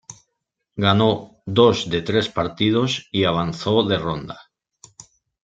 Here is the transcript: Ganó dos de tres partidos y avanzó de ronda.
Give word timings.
Ganó 0.75 1.43
dos 1.45 1.87
de 1.91 2.01
tres 2.01 2.27
partidos 2.27 3.07
y 3.11 3.25
avanzó 3.25 3.83
de 3.83 3.99
ronda. 3.99 4.49